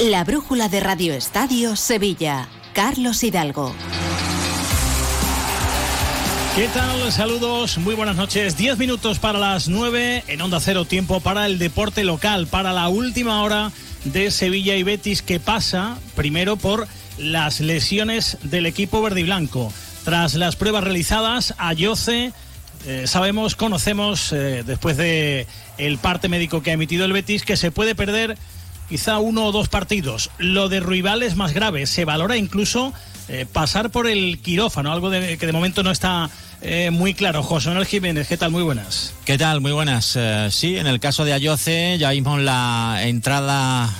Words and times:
La 0.00 0.22
brújula 0.22 0.68
de 0.68 0.78
Radio 0.78 1.12
Estadio 1.12 1.74
Sevilla. 1.74 2.48
Carlos 2.72 3.24
Hidalgo. 3.24 3.74
¿Qué 6.54 6.68
tal? 6.68 7.10
Saludos, 7.10 7.78
muy 7.78 7.96
buenas 7.96 8.14
noches. 8.14 8.56
Diez 8.56 8.78
minutos 8.78 9.18
para 9.18 9.40
las 9.40 9.66
nueve 9.66 10.22
en 10.28 10.40
Onda 10.40 10.60
Cero, 10.60 10.84
tiempo 10.84 11.18
para 11.18 11.46
el 11.46 11.58
deporte 11.58 12.04
local, 12.04 12.46
para 12.46 12.72
la 12.72 12.88
última 12.88 13.42
hora 13.42 13.72
de 14.04 14.30
Sevilla 14.30 14.76
y 14.76 14.84
Betis 14.84 15.20
que 15.20 15.40
pasa 15.40 15.98
primero 16.14 16.56
por 16.56 16.86
las 17.18 17.58
lesiones 17.58 18.38
del 18.42 18.66
equipo 18.66 19.02
verde 19.02 19.22
y 19.22 19.24
blanco. 19.24 19.72
Tras 20.04 20.34
las 20.34 20.54
pruebas 20.54 20.84
realizadas, 20.84 21.54
Ayoce, 21.58 22.32
eh, 22.86 23.08
sabemos, 23.08 23.56
conocemos, 23.56 24.32
eh, 24.32 24.62
después 24.64 24.96
de 24.96 25.48
el 25.76 25.98
parte 25.98 26.28
médico 26.28 26.62
que 26.62 26.70
ha 26.70 26.74
emitido 26.74 27.04
el 27.04 27.12
Betis, 27.12 27.42
que 27.42 27.56
se 27.56 27.72
puede 27.72 27.96
perder 27.96 28.38
quizá 28.88 29.18
uno 29.18 29.46
o 29.46 29.52
dos 29.52 29.68
partidos. 29.68 30.30
Lo 30.38 30.68
de 30.68 30.80
Ruibal 30.80 31.22
es 31.22 31.36
más 31.36 31.52
grave. 31.52 31.86
Se 31.86 32.04
valora 32.04 32.36
incluso 32.36 32.92
eh, 33.28 33.46
pasar 33.50 33.90
por 33.90 34.06
el 34.06 34.38
quirófano, 34.40 34.90
algo 34.90 35.10
de, 35.10 35.36
que 35.36 35.46
de 35.46 35.52
momento 35.52 35.82
no 35.82 35.90
está 35.90 36.30
eh, 36.62 36.90
muy 36.90 37.12
claro. 37.12 37.42
José 37.42 37.68
Manuel 37.68 37.86
Jiménez, 37.86 38.26
¿qué 38.26 38.38
tal? 38.38 38.50
Muy 38.50 38.62
buenas. 38.62 39.12
¿Qué 39.26 39.36
tal? 39.36 39.60
Muy 39.60 39.72
buenas. 39.72 40.14
Eh, 40.16 40.48
sí, 40.50 40.78
en 40.78 40.86
el 40.86 40.98
caso 40.98 41.26
de 41.26 41.34
Ayoce 41.34 41.98
ya 41.98 42.10
vimos 42.10 42.40
la 42.40 43.00
entrada 43.02 43.90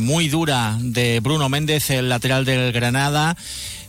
muy 0.00 0.28
dura 0.28 0.76
de 0.80 1.18
Bruno 1.20 1.48
Méndez, 1.48 1.90
el 1.90 2.08
lateral 2.08 2.44
del 2.44 2.72
Granada. 2.72 3.36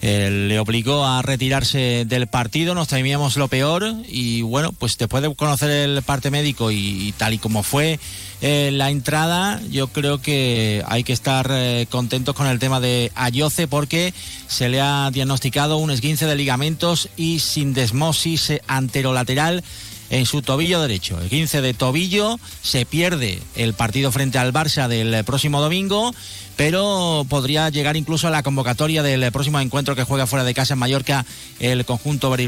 Le 0.02 0.60
obligó 0.60 1.06
a 1.06 1.22
retirarse 1.22 2.06
del 2.06 2.28
partido, 2.28 2.74
nos 2.74 2.88
temíamos 2.88 3.36
lo 3.38 3.48
peor 3.48 3.96
y 4.08 4.42
bueno, 4.42 4.72
pues 4.72 4.98
después 4.98 5.22
de 5.24 5.36
conocer 5.36 5.70
el 5.70 6.02
parte 6.04 6.32
médico 6.32 6.72
y 6.72 7.14
tal 7.18 7.34
y 7.34 7.38
como 7.38 7.64
fue 7.64 8.00
eh, 8.42 8.70
la 8.72 8.90
entrada, 8.90 9.62
yo 9.70 9.88
creo 9.88 10.22
que 10.22 10.82
hay 10.88 11.04
que 11.04 11.12
estar 11.12 11.48
eh, 11.52 11.88
contentos 11.90 12.36
con 12.36 12.48
el 12.48 12.58
tema 12.58 12.80
de 12.80 13.12
Ayoce 13.16 13.68
porque 13.68 14.14
se 14.48 14.70
le 14.70 14.80
ha 14.80 15.10
diagnosticado 15.12 15.78
un 15.78 15.92
esguince 15.92 16.26
de 16.26 16.38
ligamentos 16.38 17.10
y 17.18 17.40
sin 17.40 17.74
desmosis 17.74 18.54
anterolateral 18.68 19.62
en 20.10 20.26
su 20.26 20.42
tobillo 20.42 20.82
derecho. 20.82 21.20
El 21.22 21.30
15 21.30 21.62
de 21.62 21.74
tobillo 21.74 22.40
se 22.62 22.86
pierde 22.86 23.40
el 23.56 23.74
partido 23.74 24.12
frente 24.12 24.40
al 24.40 24.54
Barça 24.54 24.88
del 24.88 25.24
próximo 25.24 25.62
domingo, 25.62 26.14
pero 26.56 27.26
podría 27.30 27.70
llegar 27.70 27.96
incluso 27.96 28.28
a 28.28 28.32
la 28.32 28.44
convocatoria 28.44 29.04
del 29.04 29.32
próximo 29.32 29.60
encuentro 29.60 29.96
que 29.96 30.04
juega 30.04 30.28
fuera 30.28 30.44
de 30.44 30.54
casa 30.54 30.74
en 30.74 30.80
Mallorca 30.80 31.26
el 31.60 31.86
conjunto 31.86 32.30
verde. 32.30 32.40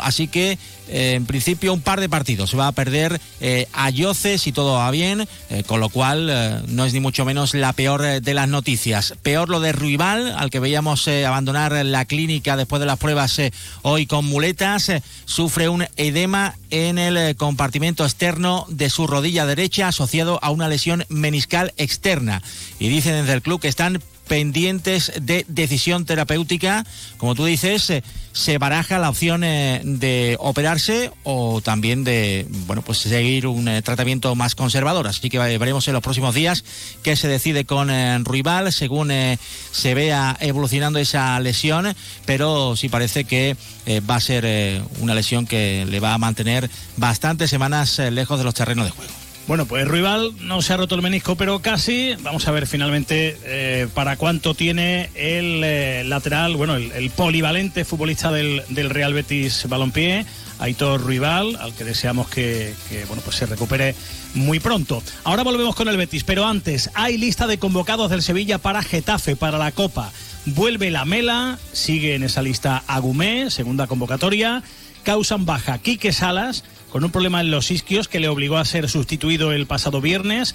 Así 0.00 0.28
que, 0.28 0.58
eh, 0.88 1.14
en 1.14 1.26
principio, 1.26 1.72
un 1.72 1.80
par 1.80 2.00
de 2.00 2.08
partidos. 2.08 2.50
Se 2.50 2.56
va 2.56 2.68
a 2.68 2.72
perder 2.72 3.20
eh, 3.40 3.66
a 3.72 3.90
Yoce 3.90 4.38
si 4.38 4.52
todo 4.52 4.74
va 4.74 4.90
bien, 4.90 5.26
eh, 5.50 5.64
con 5.66 5.80
lo 5.80 5.88
cual 5.88 6.64
no 6.68 6.84
es 6.84 6.92
ni 6.92 7.00
mucho 7.00 7.24
menos 7.24 7.54
la 7.54 7.72
peor 7.72 8.20
de 8.20 8.34
las 8.34 8.48
noticias. 8.48 9.14
Peor 9.22 9.48
lo 9.48 9.60
de 9.60 9.72
Ruibal, 9.72 10.32
al 10.36 10.50
que 10.50 10.60
veíamos 10.60 11.08
abandonar 11.08 11.84
la 11.84 12.04
clínica 12.04 12.56
después 12.56 12.80
de 12.80 12.86
las 12.86 12.98
pruebas 12.98 13.40
hoy 13.82 14.06
con 14.06 14.24
muletas. 14.24 14.92
sufre 15.24 15.68
un 15.68 15.86
edema 15.96 16.54
en 16.70 16.98
el 16.98 17.36
compartimento 17.36 18.04
externo 18.04 18.66
de 18.68 18.90
su 18.90 19.06
rodilla 19.06 19.46
derecha 19.46 19.88
asociado 19.88 20.38
a 20.42 20.50
una 20.50 20.68
lesión 20.68 21.04
meniscal 21.08 21.72
externa. 21.76 22.42
Y 22.78 22.88
dicen 22.88 23.14
desde 23.14 23.34
el 23.34 23.42
club 23.42 23.60
que 23.60 23.68
están 23.68 24.02
pendientes 24.30 25.12
de 25.20 25.44
decisión 25.48 26.04
terapéutica. 26.04 26.86
Como 27.16 27.34
tú 27.34 27.46
dices, 27.46 27.90
eh, 27.90 28.04
se 28.32 28.58
baraja 28.58 29.00
la 29.00 29.10
opción 29.10 29.42
eh, 29.42 29.80
de 29.82 30.36
operarse 30.38 31.10
o 31.24 31.60
también 31.60 32.04
de 32.04 32.46
bueno 32.68 32.82
pues 32.82 32.98
seguir 32.98 33.48
un 33.48 33.66
eh, 33.66 33.82
tratamiento 33.82 34.36
más 34.36 34.54
conservador. 34.54 35.08
Así 35.08 35.28
que 35.30 35.40
veremos 35.40 35.88
en 35.88 35.94
los 35.94 36.02
próximos 36.04 36.32
días 36.32 36.62
qué 37.02 37.16
se 37.16 37.26
decide 37.26 37.64
con 37.64 37.90
Ruibal 38.24 38.72
según 38.72 39.10
se 39.72 39.94
vea 39.94 40.36
evolucionando 40.40 41.00
esa 41.00 41.40
lesión, 41.40 41.92
pero 42.24 42.76
sí 42.76 42.88
parece 42.88 43.24
que 43.24 43.56
va 44.08 44.14
a 44.14 44.20
ser 44.20 44.84
una 45.00 45.16
lesión 45.16 45.44
que 45.44 45.84
le 45.88 45.98
va 45.98 46.14
a 46.14 46.18
mantener 46.18 46.70
bastantes 46.96 47.50
semanas 47.50 47.98
lejos 47.98 48.38
de 48.38 48.44
los 48.44 48.54
terrenos 48.54 48.84
de 48.84 48.92
juego. 48.92 49.19
Bueno, 49.50 49.66
pues 49.66 49.88
Rival 49.88 50.32
no 50.42 50.62
se 50.62 50.72
ha 50.72 50.76
roto 50.76 50.94
el 50.94 51.02
menisco, 51.02 51.34
pero 51.34 51.58
casi. 51.58 52.14
Vamos 52.22 52.46
a 52.46 52.52
ver 52.52 52.68
finalmente 52.68 53.36
eh, 53.42 53.88
para 53.94 54.16
cuánto 54.16 54.54
tiene 54.54 55.10
el 55.16 55.62
eh, 55.64 56.04
lateral, 56.06 56.54
bueno, 56.54 56.76
el, 56.76 57.10
polivalente 57.10 57.84
futbolista 57.84 58.30
del, 58.30 58.62
Real 58.68 59.12
Betis 59.12 59.66
Balompié, 59.68 60.24
Aitor 60.60 61.04
Rival, 61.04 61.56
al 61.56 61.74
que 61.74 61.82
deseamos 61.82 62.28
que, 62.28 62.74
bueno, 63.08 63.22
pues 63.24 63.38
se 63.38 63.46
recupere 63.46 63.96
muy 64.34 64.60
pronto. 64.60 65.02
Ahora 65.24 65.42
volvemos 65.42 65.74
con 65.74 65.88
el 65.88 65.96
Betis, 65.96 66.22
pero 66.22 66.46
antes 66.46 66.88
hay 66.94 67.18
lista 67.18 67.48
de 67.48 67.58
convocados 67.58 68.08
del 68.08 68.22
Sevilla 68.22 68.58
para 68.58 68.84
Getafe, 68.84 69.34
para 69.34 69.58
la 69.58 69.72
Copa. 69.72 70.12
Vuelve 70.46 70.90
la 70.90 71.04
Mela, 71.04 71.58
sigue 71.72 72.14
en 72.14 72.22
esa 72.22 72.40
lista 72.40 72.84
Agumé, 72.86 73.50
segunda 73.50 73.88
convocatoria. 73.88 74.62
Causan 75.02 75.46
baja 75.46 75.78
Quique 75.78 76.12
Salas 76.12 76.64
con 76.90 77.04
un 77.04 77.10
problema 77.10 77.40
en 77.40 77.50
los 77.50 77.70
isquios 77.70 78.08
que 78.08 78.20
le 78.20 78.28
obligó 78.28 78.56
a 78.56 78.64
ser 78.64 78.88
sustituido 78.88 79.52
el 79.52 79.66
pasado 79.66 80.00
viernes. 80.00 80.54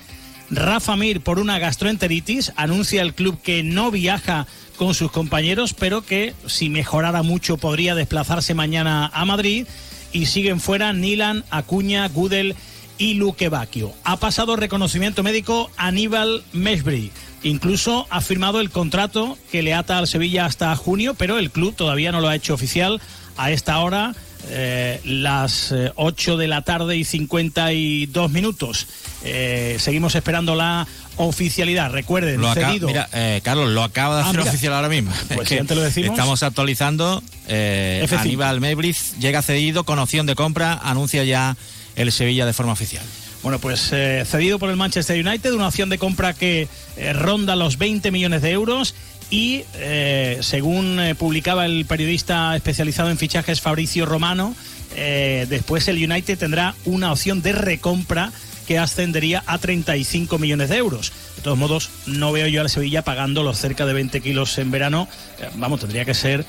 Rafa 0.50 0.96
Mir 0.96 1.22
por 1.22 1.40
una 1.40 1.60
gastroenteritis 1.60 2.52
anuncia 2.56 3.02
el 3.02 3.14
club 3.14 3.42
que 3.42 3.64
no 3.64 3.90
viaja 3.90 4.46
con 4.78 4.94
sus 4.94 5.12
compañeros, 5.12 5.74
pero 5.74 6.06
que 6.06 6.34
si 6.46 6.70
mejorara 6.70 7.24
mucho 7.24 7.58
podría 7.58 7.96
desplazarse 7.96 8.54
mañana 8.54 9.10
a 9.14 9.26
Madrid. 9.26 9.66
Y 10.12 10.28
siguen 10.28 10.62
fuera 10.62 10.94
Nilan, 10.94 11.44
Acuña, 11.50 12.08
Gudel 12.08 12.56
y 12.98 13.16
Luque 13.16 13.50
Bacchio. 13.50 13.94
Ha 14.04 14.18
pasado 14.18 14.56
reconocimiento 14.56 15.24
médico 15.24 15.70
Aníbal 15.76 16.44
Meshbury. 16.54 17.12
Incluso 17.44 18.08
ha 18.10 18.22
firmado 18.22 18.62
el 18.62 18.70
contrato 18.70 19.38
que 19.52 19.62
le 19.62 19.74
ata 19.74 19.98
al 19.98 20.08
Sevilla 20.08 20.46
hasta 20.46 20.76
junio, 20.76 21.16
pero 21.16 21.38
el 21.38 21.52
club 21.52 21.76
todavía 21.76 22.12
no 22.12 22.22
lo 22.22 22.30
ha 22.30 22.36
hecho 22.36 22.54
oficial 22.54 23.02
a 23.38 23.52
esta 23.52 23.80
hora 23.80 24.16
eh, 24.50 25.00
las 25.04 25.74
8 25.96 26.34
eh, 26.34 26.38
de 26.38 26.48
la 26.48 26.62
tarde 26.62 26.98
y 26.98 27.04
52 27.04 28.32
minutos. 28.32 28.88
Eh, 29.24 29.78
seguimos 29.80 30.16
esperando 30.16 30.56
la 30.56 30.88
oficialidad. 31.18 31.92
Recuerden, 31.92 32.42
lo 32.42 32.54
cedido. 32.54 32.88
Mira, 32.88 33.10
Carlos, 33.44 33.70
lo 33.70 33.84
acaba 33.84 34.18
de 34.18 34.24
ah, 34.24 34.30
hacer 34.30 34.42
oficial 34.42 34.74
ahora 34.74 34.90
mismo. 34.90 35.12
Pues 35.34 35.52
lo 35.52 35.82
decimos. 35.82 36.12
Estamos 36.12 36.44
actualizando. 36.44 37.24
Aníbal 37.48 38.62
Mebriz 38.62 39.16
llega 39.20 39.42
cedido 39.42 39.84
con 39.84 40.00
opción 40.00 40.26
de 40.26 40.36
compra, 40.36 40.80
anuncia 40.84 41.24
ya 41.24 41.58
el 41.96 42.12
Sevilla 42.12 42.46
de 42.46 42.54
forma 42.54 42.74
oficial. 42.74 43.04
Bueno, 43.42 43.60
pues 43.60 43.80
cedido 43.80 44.58
por 44.58 44.72
el 44.72 44.76
Manchester 44.76 45.24
United, 45.26 45.54
una 45.54 45.68
opción 45.68 45.90
de 45.90 46.00
compra 46.00 46.34
que 46.34 46.68
ronda 47.14 47.56
los 47.56 47.78
20 47.78 48.10
millones 48.12 48.42
de 48.42 48.52
euros 48.52 48.96
y 49.30 49.64
eh, 49.76 50.40
según 50.42 51.00
eh, 51.00 51.16
publicaba 51.16 51.66
el 51.66 51.86
periodista 51.86 52.56
especializado 52.56 53.10
en 53.10 53.18
fichajes 53.18 53.62
Fabricio 53.62 54.06
Romano, 54.06 54.56
eh, 54.96 55.46
después 55.50 55.88
el 55.88 55.98
United 55.98 56.38
tendrá 56.38 56.76
una 56.86 57.12
opción 57.12 57.42
de 57.42 57.52
recompra 57.52 58.32
que 58.68 58.80
ascendería 58.80 59.44
a 59.46 59.60
35 59.60 60.40
millones 60.40 60.70
de 60.70 60.78
euros. 60.78 61.12
De 61.36 61.44
todos 61.44 61.58
modos, 61.58 61.92
no 62.08 62.32
veo 62.32 62.48
yo 62.48 62.62
al 62.62 62.70
Sevilla 62.70 63.04
pagando 63.04 63.44
los 63.44 63.60
cerca 63.60 63.86
de 63.86 63.94
20 63.94 64.22
kilos 64.22 64.58
en 64.58 64.72
verano. 64.72 65.08
vamos, 65.56 65.82
tendría 65.82 66.04
que 66.04 66.16
ser 66.16 66.44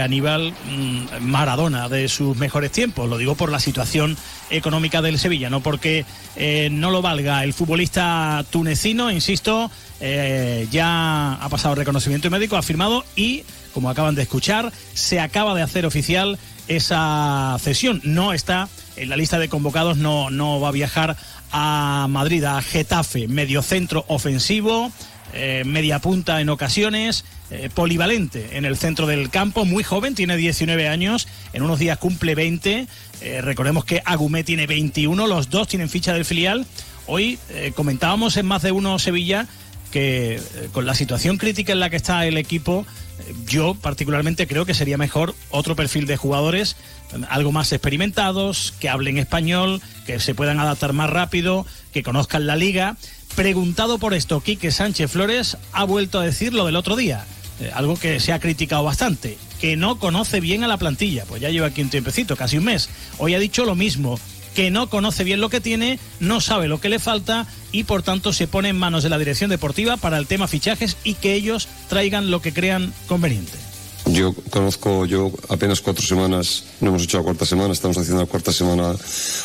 Aníbal 0.00 0.52
mm, 0.52 1.22
Maradona 1.22 1.88
de 1.88 2.08
sus 2.08 2.36
mejores 2.36 2.70
tiempos. 2.70 3.08
Lo 3.08 3.18
digo 3.18 3.34
por 3.34 3.50
la 3.50 3.58
situación 3.58 4.16
económica 4.50 5.02
del 5.02 5.18
Sevilla, 5.18 5.50
no 5.50 5.60
porque 5.60 6.04
no 6.70 6.92
lo 6.92 7.02
valga. 7.02 7.42
El 7.42 7.52
futbolista 7.52 8.44
tunecino, 8.50 9.10
insisto, 9.10 9.72
eh, 10.00 10.66
ya 10.70 11.34
ha 11.34 11.48
pasado 11.50 11.74
reconocimiento 11.74 12.30
médico, 12.30 12.56
ha 12.56 12.62
firmado 12.62 13.04
y, 13.16 13.44
como 13.74 13.90
acaban 13.90 14.14
de 14.14 14.22
escuchar, 14.22 14.72
se 14.94 15.20
acaba 15.20 15.54
de 15.54 15.62
hacer 15.62 15.84
oficial 15.84 16.38
esa 16.68 17.56
cesión. 17.60 18.00
No 18.02 18.32
está 18.32 18.68
en 18.96 19.10
la 19.10 19.16
lista 19.16 19.38
de 19.38 19.48
convocados, 19.48 19.98
no, 19.98 20.30
no 20.30 20.58
va 20.58 20.68
a 20.68 20.72
viajar 20.72 21.16
a 21.52 22.06
Madrid, 22.08 22.44
a 22.44 22.62
Getafe, 22.62 23.28
mediocentro 23.28 24.06
ofensivo, 24.08 24.90
eh, 25.34 25.64
media 25.66 25.98
punta 25.98 26.40
en 26.40 26.48
ocasiones, 26.48 27.24
eh, 27.50 27.68
polivalente 27.72 28.56
en 28.56 28.64
el 28.64 28.78
centro 28.78 29.06
del 29.06 29.28
campo, 29.28 29.66
muy 29.66 29.84
joven, 29.84 30.14
tiene 30.14 30.36
19 30.36 30.88
años, 30.88 31.28
en 31.52 31.62
unos 31.62 31.78
días 31.78 31.98
cumple 31.98 32.34
20. 32.34 32.86
recordemos 33.42 33.84
que 33.84 34.00
Agumé 34.06 34.44
tiene 34.44 34.66
21, 34.66 35.26
los 35.26 35.50
dos 35.50 35.68
tienen 35.68 35.90
ficha 35.90 36.14
del 36.14 36.24
filial. 36.24 36.64
Hoy 37.06 37.38
comentábamos 37.74 38.36
en 38.36 38.46
más 38.46 38.62
de 38.62 38.72
uno 38.72 38.98
Sevilla 38.98 39.46
que 39.90 40.36
eh, 40.36 40.40
con 40.72 40.86
la 40.86 40.94
situación 40.94 41.36
crítica 41.36 41.72
en 41.72 41.80
la 41.80 41.90
que 41.90 41.96
está 41.96 42.26
el 42.26 42.36
equipo, 42.36 42.86
eh, 43.18 43.34
yo 43.46 43.74
particularmente 43.74 44.46
creo 44.46 44.66
que 44.66 44.74
sería 44.74 44.98
mejor 44.98 45.34
otro 45.50 45.76
perfil 45.76 46.06
de 46.06 46.16
jugadores, 46.16 46.76
algo 47.28 47.52
más 47.52 47.72
experimentados, 47.72 48.72
que 48.80 48.88
hablen 48.88 49.18
español, 49.18 49.80
que 50.06 50.20
se 50.20 50.34
puedan 50.34 50.60
adaptar 50.60 50.92
más 50.92 51.10
rápido, 51.10 51.66
que 51.92 52.02
conozcan 52.02 52.46
la 52.46 52.56
liga. 52.56 52.96
Preguntado 53.34 53.98
por 53.98 54.14
esto, 54.14 54.40
Quique 54.40 54.70
Sánchez 54.70 55.10
Flores 55.10 55.56
ha 55.72 55.84
vuelto 55.84 56.18
a 56.18 56.24
decir 56.24 56.52
lo 56.52 56.66
del 56.66 56.76
otro 56.76 56.96
día, 56.96 57.24
eh, 57.60 57.70
algo 57.74 57.96
que 57.96 58.20
se 58.20 58.32
ha 58.32 58.40
criticado 58.40 58.84
bastante, 58.84 59.38
que 59.60 59.76
no 59.76 59.98
conoce 59.98 60.40
bien 60.40 60.64
a 60.64 60.68
la 60.68 60.78
plantilla, 60.78 61.24
pues 61.26 61.40
ya 61.40 61.50
lleva 61.50 61.68
aquí 61.68 61.82
un 61.82 61.90
tiempecito, 61.90 62.36
casi 62.36 62.58
un 62.58 62.64
mes. 62.64 62.88
Hoy 63.18 63.34
ha 63.34 63.38
dicho 63.38 63.64
lo 63.64 63.74
mismo, 63.74 64.18
que 64.54 64.70
no 64.70 64.90
conoce 64.90 65.24
bien 65.24 65.40
lo 65.40 65.50
que 65.50 65.60
tiene, 65.60 65.98
no 66.18 66.40
sabe 66.40 66.68
lo 66.68 66.80
que 66.80 66.88
le 66.88 66.98
falta 66.98 67.46
y 67.72 67.84
por 67.84 68.02
tanto 68.02 68.32
se 68.32 68.46
pone 68.46 68.70
en 68.70 68.78
manos 68.78 69.02
de 69.02 69.10
la 69.10 69.18
dirección 69.18 69.50
deportiva 69.50 69.96
para 69.96 70.18
el 70.18 70.26
tema 70.26 70.48
fichajes 70.48 70.96
y 71.04 71.14
que 71.14 71.34
ellos 71.34 71.68
traigan 71.88 72.30
lo 72.30 72.42
que 72.42 72.52
crean 72.52 72.92
conveniente. 73.06 73.52
Yo 74.06 74.34
conozco, 74.50 75.06
yo 75.06 75.30
apenas 75.48 75.80
cuatro 75.80 76.04
semanas, 76.04 76.64
no 76.80 76.88
hemos 76.88 77.04
hecho 77.04 77.18
la 77.18 77.24
cuarta 77.24 77.44
semana, 77.44 77.72
estamos 77.72 77.96
haciendo 77.98 78.22
la 78.22 78.28
cuarta 78.28 78.52
semana 78.52 78.96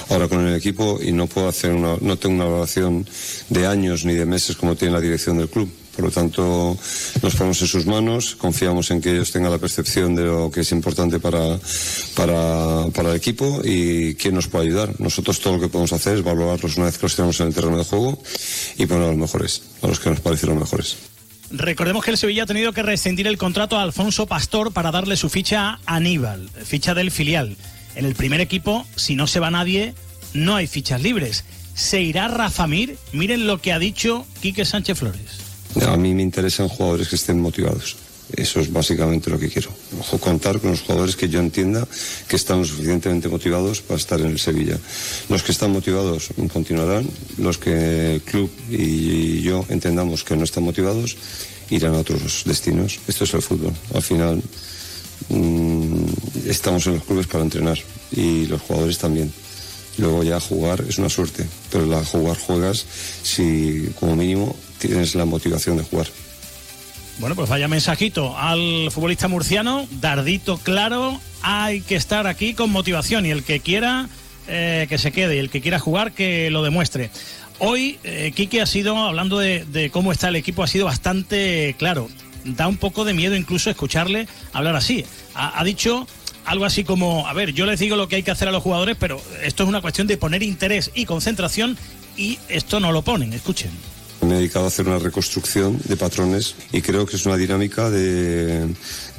ahora 0.09 0.27
con 0.27 0.47
el 0.47 0.55
equipo 0.55 0.99
y 1.01 1.11
no 1.11 1.27
puedo 1.27 1.47
hacer 1.47 1.71
una, 1.71 1.97
no 2.01 2.17
tengo 2.17 2.35
una 2.35 2.45
evaluación 2.45 3.05
de 3.49 3.67
años 3.67 4.05
ni 4.05 4.13
de 4.13 4.25
meses 4.25 4.55
como 4.55 4.75
tiene 4.75 4.93
la 4.93 5.01
dirección 5.01 5.37
del 5.37 5.49
club. 5.49 5.69
Por 5.95 6.05
lo 6.05 6.11
tanto, 6.11 6.77
nos 7.21 7.35
ponemos 7.35 7.61
en 7.61 7.67
sus 7.67 7.85
manos, 7.85 8.35
confiamos 8.35 8.91
en 8.91 9.01
que 9.01 9.11
ellos 9.11 9.31
tengan 9.31 9.51
la 9.51 9.57
percepción 9.57 10.15
de 10.15 10.23
lo 10.23 10.51
que 10.51 10.61
es 10.61 10.71
importante 10.71 11.19
para, 11.19 11.57
para, 12.15 12.87
para 12.93 13.11
el 13.11 13.15
equipo 13.15 13.61
y 13.63 14.15
quién 14.15 14.35
nos 14.35 14.47
puede 14.47 14.65
ayudar. 14.65 14.99
Nosotros 14.99 15.39
todo 15.39 15.55
lo 15.55 15.61
que 15.61 15.69
podemos 15.69 15.93
hacer 15.93 16.17
es 16.17 16.23
valorarlos 16.23 16.75
una 16.77 16.87
vez 16.87 16.97
que 16.97 17.05
los 17.05 17.15
tenemos 17.15 17.39
en 17.39 17.47
el 17.47 17.53
terreno 17.53 17.77
de 17.77 17.85
juego 17.85 18.21
y 18.77 18.85
poner 18.85 19.05
a 19.05 19.07
los 19.07 19.17
mejores, 19.17 19.63
a 19.81 19.87
los 19.87 19.99
que 19.99 20.09
nos 20.09 20.19
parecen 20.19 20.49
los 20.49 20.59
mejores. 20.59 20.97
Recordemos 21.51 22.03
que 22.03 22.11
el 22.11 22.17
Sevilla 22.17 22.43
ha 22.43 22.47
tenido 22.47 22.73
que 22.73 22.83
rescindir 22.83 23.27
el 23.27 23.37
contrato 23.37 23.77
a 23.77 23.83
Alfonso 23.83 24.25
Pastor 24.25 24.73
para 24.73 24.91
darle 24.91 25.15
su 25.15 25.29
ficha 25.29 25.79
a 25.85 25.95
Aníbal, 25.95 26.49
ficha 26.65 26.93
del 26.93 27.11
filial. 27.11 27.55
En 27.95 28.05
el 28.05 28.15
primer 28.15 28.41
equipo, 28.41 28.85
si 28.95 29.15
no 29.15 29.27
se 29.27 29.39
va 29.39 29.51
nadie, 29.51 29.93
no 30.33 30.55
hay 30.55 30.67
fichas 30.67 31.01
libres. 31.01 31.45
¿Se 31.75 32.01
irá 32.01 32.27
Rafa 32.27 32.67
Mir? 32.67 32.97
Miren 33.13 33.47
lo 33.47 33.61
que 33.61 33.73
ha 33.73 33.79
dicho 33.79 34.25
Quique 34.41 34.65
Sánchez 34.65 34.97
Flores. 34.97 35.44
A 35.81 35.97
mí 35.97 36.13
me 36.13 36.23
interesan 36.23 36.67
jugadores 36.67 37.09
que 37.09 37.15
estén 37.15 37.41
motivados. 37.41 37.97
Eso 38.33 38.59
es 38.59 38.71
básicamente 38.73 39.29
lo 39.29 39.37
que 39.37 39.49
quiero. 39.49 39.69
Contar 40.19 40.59
con 40.59 40.71
los 40.71 40.81
jugadores 40.81 41.15
que 41.15 41.29
yo 41.29 41.39
entienda 41.39 41.87
que 42.27 42.35
están 42.35 42.65
suficientemente 42.65 43.29
motivados 43.29 43.81
para 43.81 43.99
estar 43.99 44.19
en 44.19 44.27
el 44.27 44.39
Sevilla. 44.39 44.79
Los 45.29 45.43
que 45.43 45.51
están 45.51 45.71
motivados 45.71 46.29
continuarán, 46.51 47.07
los 47.37 47.57
que 47.57 48.15
el 48.15 48.21
club 48.21 48.49
y 48.69 49.41
yo 49.41 49.65
entendamos 49.69 50.23
que 50.23 50.35
no 50.35 50.43
están 50.43 50.63
motivados 50.63 51.17
irán 51.69 51.93
a 51.93 51.99
otros 51.99 52.43
destinos. 52.45 52.99
Esto 53.07 53.25
es 53.25 53.33
el 53.33 53.41
fútbol. 53.41 53.73
Al 53.93 54.01
final 54.01 54.41
mmm, 55.29 56.05
estamos 56.47 56.87
en 56.87 56.95
los 56.95 57.03
clubes 57.03 57.27
para 57.27 57.43
entrenar 57.43 57.77
y 58.11 58.47
los 58.47 58.61
jugadores 58.61 58.97
también. 58.97 59.31
Luego 59.97 60.23
ya 60.23 60.39
jugar 60.39 60.83
es 60.89 60.97
una 60.97 61.09
suerte, 61.09 61.45
pero 61.71 61.85
la 61.85 62.03
jugar 62.03 62.37
juegas 62.37 62.85
si 63.23 63.89
como 63.99 64.15
mínimo 64.15 64.55
tienes 64.87 65.15
la 65.15 65.25
motivación 65.25 65.77
de 65.77 65.83
jugar. 65.83 66.07
Bueno, 67.17 67.35
pues 67.35 67.49
vaya 67.49 67.67
mensajito 67.67 68.37
al 68.37 68.89
futbolista 68.91 69.29
murciano, 69.29 69.87
dardito 70.01 70.57
claro, 70.57 71.19
hay 71.41 71.79
que 71.81 71.95
estar 71.95 72.27
aquí 72.27 72.53
con 72.53 72.71
motivación 72.71 73.25
y 73.25 73.31
el 73.31 73.43
que 73.43 73.61
quiera 73.61 74.09
eh, 74.47 74.85
que 74.89 74.97
se 74.97 75.11
quede 75.11 75.37
y 75.37 75.39
el 75.39 75.49
que 75.49 75.61
quiera 75.61 75.79
jugar 75.79 76.11
que 76.11 76.51
lo 76.51 76.61
demuestre. 76.61 77.09
Hoy, 77.59 77.99
eh, 78.03 78.33
Quique 78.35 78.61
ha 78.61 78.65
sido, 78.65 78.97
hablando 78.97 79.39
de, 79.39 79.89
cómo 79.93 80.11
está 80.11 80.27
el 80.27 80.35
equipo, 80.35 80.61
ha 80.61 80.67
sido 80.67 80.85
bastante 80.85 81.75
claro. 81.79 82.09
Da 82.43 82.67
un 82.67 82.77
poco 82.77 83.05
de 83.05 83.13
miedo 83.13 83.35
incluso 83.35 83.69
escucharle 83.69 84.27
hablar 84.51 84.75
así. 84.75 85.05
Ha, 85.33 85.59
ha 85.59 85.63
dicho 85.63 86.05
algo 86.43 86.65
así 86.65 86.83
como, 86.83 87.27
a 87.27 87.33
ver, 87.33 87.53
yo 87.53 87.65
les 87.65 87.79
digo 87.79 87.95
lo 87.95 88.07
que 88.07 88.17
hay 88.17 88.23
que 88.23 88.31
hacer 88.31 88.49
a 88.49 88.51
los 88.51 88.61
jugadores, 88.61 88.97
pero 88.99 89.21
esto 89.41 89.63
es 89.63 89.69
una 89.69 89.81
cuestión 89.81 90.05
de 90.05 90.17
poner 90.17 90.43
interés 90.43 90.91
y 90.93 91.05
concentración 91.05 91.77
y 92.17 92.37
esto 92.49 92.79
no 92.79 92.91
lo 92.91 93.03
ponen. 93.03 93.31
Escuchen. 93.33 93.71
Me 94.25 94.33
he 94.33 94.37
dedicado 94.37 94.65
a 94.65 94.69
hacer 94.69 94.87
una 94.87 94.97
reconstrucción 94.97 95.79
de 95.85 95.97
patrones 95.97 96.55
y 96.71 96.81
creo 96.81 97.05
que 97.05 97.15
es 97.15 97.27
una 97.27 97.37
dinámica 97.37 97.91
de, 97.91 98.67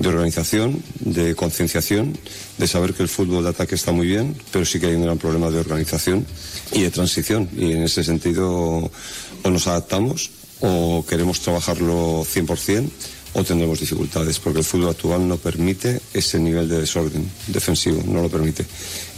de 0.01 0.09
organización, 0.09 0.83
de 0.99 1.37
concienciación, 1.37 2.19
de 2.59 2.67
saber 2.67 2.93
que 2.93 3.05
el 3.05 3.09
fútbol 3.09 3.45
de 3.45 3.51
ataque 3.51 3.77
está 3.77 3.93
muy 3.93 4.09
bien, 4.09 4.37
pero 4.51 4.65
sí 4.65 4.81
que 4.81 4.87
hay 4.87 4.97
un 4.97 5.05
gran 5.05 5.19
problema 5.19 5.49
de 5.49 5.61
organización 5.61 6.27
y 6.73 6.83
de 6.83 6.91
transición. 6.91 7.49
Y 7.57 7.71
en 7.73 7.85
ese 7.85 8.03
sentido 8.03 8.51
o 8.51 9.51
nos 9.51 9.69
adaptamos 9.69 10.31
o 10.61 11.05
queremos 11.09 11.41
trabajarlo 11.41 12.25
100% 12.25 12.89
o 13.35 13.45
tendremos 13.45 13.79
dificultades, 13.79 14.41
porque 14.41 14.61
el 14.61 14.65
fútbol 14.65 14.91
actual 14.91 15.29
no 15.29 15.37
permite 15.37 16.01
ese 16.15 16.41
nivel 16.41 16.69
de 16.69 16.81
desorden 16.81 17.31
defensivo, 17.47 18.03
no 18.07 18.23
lo 18.23 18.29
permite. 18.29 18.65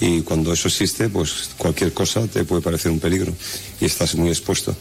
Y 0.02 0.20
cuando 0.20 0.52
eso 0.52 0.69
existe, 0.69 1.08
pues 1.08 1.50
cualquier 1.56 1.94
cosa 1.94 2.26
te 2.26 2.44
puede 2.44 2.61
parecer 2.61 2.90
un 2.90 3.00
peligro 3.00 3.32
y 3.81 3.87
estás 3.87 4.17
muy 4.17 4.29
expuesto. 4.29 4.76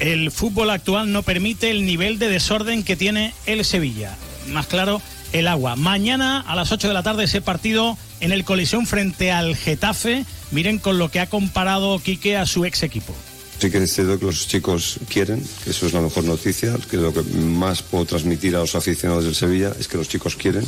El 0.00 0.30
fútbol 0.30 0.70
actual 0.70 1.12
no 1.12 1.22
permite 1.22 1.70
el 1.70 1.84
nivel 1.84 2.18
de 2.18 2.28
desorden 2.28 2.82
que 2.82 2.96
tiene 2.96 3.34
el 3.44 3.64
Sevilla. 3.64 4.16
Más 4.48 4.66
claro, 4.66 5.02
el 5.32 5.46
agua. 5.46 5.76
Mañana 5.76 6.40
a 6.40 6.56
las 6.56 6.72
8 6.72 6.88
de 6.88 6.94
la 6.94 7.02
tarde 7.02 7.24
ese 7.24 7.42
partido 7.42 7.98
en 8.20 8.32
el 8.32 8.44
colisión 8.44 8.86
frente 8.86 9.30
al 9.30 9.54
Getafe. 9.54 10.24
Miren 10.50 10.78
con 10.78 10.98
lo 10.98 11.10
que 11.10 11.20
ha 11.20 11.28
comparado 11.28 11.98
Quique 11.98 12.36
a 12.36 12.46
su 12.46 12.64
ex 12.64 12.82
equipo. 12.82 13.14
Sí 13.60 13.70
que 13.70 13.76
es 13.76 13.92
cierto 13.92 14.18
que 14.18 14.24
los 14.24 14.48
chicos 14.48 14.98
quieren, 15.10 15.44
que 15.64 15.70
eso 15.70 15.86
es 15.86 15.92
la 15.92 16.00
mejor 16.00 16.24
noticia, 16.24 16.74
que 16.90 16.96
lo 16.96 17.12
que 17.12 17.22
más 17.22 17.82
puedo 17.82 18.06
transmitir 18.06 18.56
a 18.56 18.60
los 18.60 18.74
aficionados 18.74 19.24
del 19.24 19.34
Sevilla 19.34 19.72
es 19.78 19.86
que 19.86 19.98
los 19.98 20.08
chicos 20.08 20.34
quieren 20.34 20.64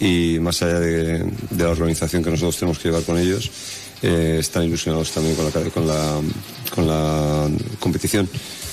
y 0.00 0.38
más 0.40 0.62
allá 0.62 0.80
de, 0.80 1.30
la 1.58 1.68
organización 1.68 2.24
que 2.24 2.30
nosotros 2.30 2.56
tenemos 2.56 2.78
que 2.78 2.88
llevar 2.88 3.02
con 3.02 3.18
ellos, 3.18 3.50
eh, 4.02 4.38
están 4.40 4.64
ilusionados 4.64 5.10
también 5.10 5.36
con 5.36 5.44
la, 5.44 5.70
con 5.70 5.86
la, 5.86 6.20
con 6.70 6.86
la 6.86 7.50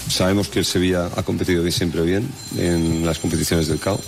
Sabemos 0.09 0.50
que 0.50 0.59
el 0.59 0.65
Sevilla 0.65 1.09
ha 1.15 1.23
competido 1.23 1.69
siempre 1.71 2.01
bien 2.01 2.27
en 2.57 3.06
las 3.06 3.19
competiciones 3.19 3.68
del 3.68 3.79
CAO, 3.79 4.00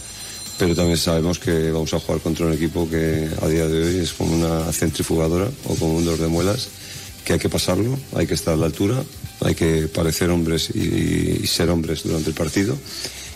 pero 0.58 0.76
también 0.76 0.98
sabemos 0.98 1.40
que 1.40 1.72
vamos 1.72 1.94
a 1.94 2.00
jugar 2.00 2.22
contra 2.22 2.46
un 2.46 2.54
equipo 2.54 2.90
que 2.90 3.30
a 3.42 3.48
día 3.48 3.68
de 3.68 3.84
hoy 3.84 3.98
es 3.98 4.14
como 4.14 4.34
una 4.34 4.72
centrifugadora 4.72 5.50
o 5.66 5.76
como 5.76 5.96
un 5.96 6.06
dolor 6.06 6.20
de 6.20 6.28
muelas, 6.28 6.70
que 7.24 7.34
hay 7.34 7.40
que 7.40 7.50
pasarlo, 7.50 7.98
hay 8.16 8.28
que 8.28 8.34
estar 8.34 8.54
a 8.54 8.58
la 8.58 8.66
altura, 8.66 9.04
hay 9.42 9.56
que 9.56 9.88
parecer 9.88 10.30
hombres 10.30 10.70
y, 10.76 11.48
ser 11.48 11.70
hombres 11.70 12.04
durante 12.04 12.30
el 12.30 12.36
partido 12.36 12.78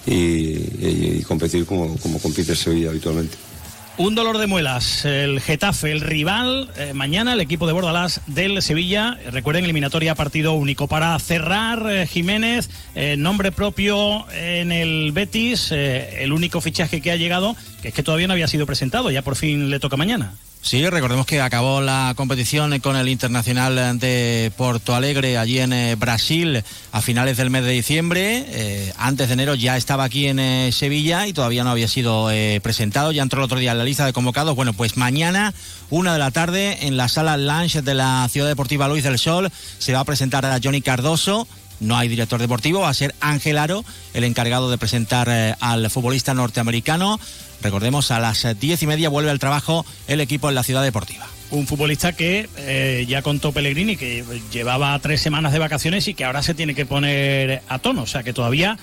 y 0.05 1.21
competir 1.23 1.65
como, 1.65 1.97
como 1.97 2.19
compite 2.19 2.51
el 2.51 2.57
Sevilla 2.57 2.89
habitualmente. 2.89 3.46
Un 3.99 4.13
dolor 4.13 4.37
de 4.37 4.45
muelas, 4.45 5.05
el 5.05 5.41
Getafe, 5.41 5.91
el 5.91 6.01
rival, 6.01 6.69
eh, 6.77 6.93
mañana 6.93 7.33
el 7.33 7.41
equipo 7.41 7.65
de 7.65 7.73
Bordalás 7.73 8.21
del 8.27 8.61
Sevilla, 8.61 9.17
recuerden 9.31 9.63
eliminatoria 9.63 10.13
partido 10.13 10.53
único. 10.53 10.87
Para 10.87 11.17
cerrar, 11.17 11.83
eh, 11.89 12.05
Jiménez, 12.05 12.69
eh, 12.93 13.15
nombre 13.17 13.51
propio 13.51 14.29
en 14.31 14.71
el 14.71 15.11
Betis, 15.13 15.71
el 15.71 16.31
único 16.31 16.61
fichaje 16.61 17.01
que 17.01 17.11
ha 17.11 17.15
llegado, 17.15 17.55
que 17.81 17.87
es 17.87 17.93
que 17.95 18.03
todavía 18.03 18.27
no 18.27 18.33
había 18.33 18.47
sido 18.47 18.67
presentado, 18.67 19.09
ya 19.09 19.23
por 19.23 19.35
fin 19.35 19.71
le 19.71 19.79
toca 19.79 19.97
mañana. 19.97 20.35
Sí, 20.61 20.85
recordemos 20.89 21.25
que 21.25 21.39
acabó 21.39 21.79
la 21.79 22.13
competición 22.17 22.77
con 22.79 22.97
el 22.97 23.07
Internacional 23.07 23.97
de 23.99 24.51
Porto 24.57 24.95
Alegre 24.95 25.37
allí 25.37 25.59
en 25.59 25.71
eh, 25.71 25.95
Brasil 25.95 26.61
a 26.91 27.01
finales 27.01 27.37
del 27.37 27.49
mes 27.49 27.63
de 27.63 27.71
diciembre. 27.71 28.45
Eh, 28.49 28.93
antes 28.97 29.27
de 29.29 29.33
enero 29.35 29.55
ya 29.55 29.77
estaba 29.77 30.03
aquí 30.03 30.27
en 30.27 30.39
eh, 30.39 30.71
Sevilla 30.73 31.25
y 31.25 31.31
todavía 31.31 31.63
no 31.63 31.69
había 31.69 31.87
sido 31.87 32.29
presentado. 32.61 33.13
Ya 33.13 33.23
entró 33.23 33.39
el 33.39 33.45
otro 33.45 33.59
día 33.59 33.71
en 33.71 33.77
la 33.77 33.85
lista 33.85 34.05
de 34.05 34.11
convocados. 34.11 34.55
Bueno, 34.55 34.73
pues 34.73 34.97
mañana, 34.97 35.53
una 35.89 36.11
de 36.11 36.19
la 36.19 36.31
tarde, 36.31 36.85
en 36.87 36.97
la 36.97 37.07
sala 37.07 37.37
Lounge 37.37 37.81
de 37.81 37.93
la 37.93 38.27
Ciudad 38.29 38.47
Deportiva 38.47 38.89
Luis 38.89 39.05
del 39.05 39.19
Sol, 39.19 39.49
se 39.77 39.93
va 39.93 40.01
a 40.01 40.05
presentar 40.05 40.45
a 40.45 40.59
Johnny 40.61 40.81
Cardoso. 40.81 41.47
No 41.79 41.97
hay 41.97 42.07
director 42.07 42.39
deportivo, 42.39 42.81
va 42.81 42.89
a 42.89 42.93
ser 42.93 43.13
Ángel 43.19 43.57
Aro 43.57 43.85
el 44.13 44.23
encargado 44.23 44.69
de 44.69 44.77
presentar 44.77 45.27
eh, 45.29 45.55
al 45.59 45.89
futbolista 45.89 46.33
norteamericano. 46.33 47.19
Recordemos, 47.61 48.11
a 48.11 48.19
las 48.19 48.47
diez 48.59 48.81
y 48.83 48.87
media 48.87 49.09
vuelve 49.09 49.31
al 49.31 49.39
trabajo 49.39 49.85
el 50.07 50.21
equipo 50.21 50.49
en 50.49 50.55
la 50.55 50.63
ciudad 50.63 50.83
deportiva. 50.83 51.27
Un 51.49 51.65
futbolista 51.65 52.11
que 52.11 52.49
eh, 52.57 53.05
ya 53.07 53.21
contó 53.21 53.51
Pellegrini, 53.51 53.95
que 53.95 54.23
llevaba 54.51 54.97
tres 54.99 55.21
semanas 55.21 55.53
de 55.53 55.59
vacaciones 55.59 56.07
y 56.07 56.13
que 56.13 56.25
ahora 56.25 56.43
se 56.43 56.53
tiene 56.53 56.75
que 56.75 56.85
poner 56.85 57.61
a 57.69 57.79
tono. 57.79 58.03
O 58.03 58.07
sea 58.07 58.23
que 58.23 58.33
todavía 58.33 58.77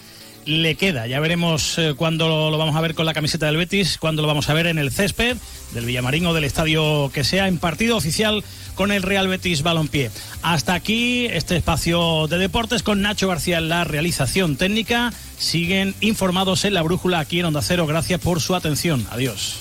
le 0.47 0.75
queda. 0.77 1.07
Ya 1.07 1.21
veremos 1.21 1.79
eh, 1.79 1.95
cuándo 1.97 2.51
lo, 2.51 2.59
vamos 2.59 2.77
a 2.77 2.81
ver 2.81 2.95
con 2.95 3.07
la 3.07 3.15
camiseta 3.15 3.47
del 3.47 3.57
Betis, 3.57 3.99
cuándo 3.99 4.23
lo 4.23 4.29
vamos 4.29 4.49
a 4.49 4.55
ver 4.55 4.67
en 4.67 4.79
el 4.79 4.91
césped 4.91 5.37
del 5.73 5.87
Villamarín 5.87 6.27
o 6.27 6.35
del 6.35 6.45
estadio 6.45 7.11
que 7.13 7.25
sea, 7.25 7.49
en 7.49 7.59
partido 7.59 7.97
oficial 7.97 8.45
con 8.75 8.93
el 8.93 9.03
Real 9.03 9.29
Betis 9.29 9.63
Balompié. 9.63 10.11
Hasta 10.43 10.75
aquí 10.75 11.27
este 11.27 11.57
espacio 11.57 12.27
de 12.29 12.39
deportes 12.39 12.83
con 12.83 13.03
Nacho 13.03 13.29
García 13.29 13.59
en 13.59 13.69
la 13.69 13.85
realización 13.85 14.57
técnica. 14.57 15.13
Siguen 15.39 15.95
informados 16.01 16.65
en 16.65 16.75
la 16.75 16.83
brújula 16.83 17.21
aquí 17.21 17.41
en 17.41 17.47
Onda 17.47 17.63
Cero. 17.63 17.87
Gracias 17.87 18.21
por 18.21 18.41
su 18.41 18.55
atención. 18.55 19.07
Adiós. 19.11 19.57